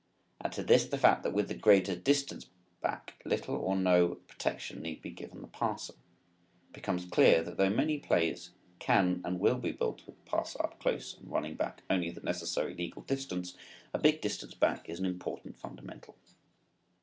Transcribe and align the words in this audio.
Add 0.43 0.53
to 0.53 0.63
this 0.63 0.87
the 0.87 0.97
fact 0.97 1.21
that 1.21 1.31
with 1.31 1.47
the 1.47 1.53
greater 1.53 1.95
distance 1.95 2.47
back 2.81 3.21
little 3.23 3.53
or 3.55 3.75
no 3.75 4.15
protection 4.27 4.81
need 4.81 4.99
be 4.99 5.11
given 5.11 5.43
the 5.43 5.47
passer, 5.47 5.93
it 5.93 6.73
becomes 6.73 7.05
clear 7.05 7.43
that 7.43 7.57
though 7.57 7.69
many 7.69 7.99
plays 7.99 8.49
can 8.79 9.21
and 9.23 9.39
will 9.39 9.59
be 9.59 9.71
built 9.71 10.03
with 10.07 10.15
the 10.15 10.31
passer 10.31 10.59
up 10.63 10.79
close 10.79 11.15
and 11.15 11.29
running 11.29 11.53
back 11.53 11.83
only 11.87 12.09
the 12.09 12.21
necessary 12.21 12.73
legal 12.73 13.03
distance, 13.03 13.55
a 13.93 13.99
big 13.99 14.21
distance 14.21 14.55
back 14.55 14.89
is 14.89 14.97
an 14.97 15.05
important 15.05 15.55
fundamental. 15.55 16.15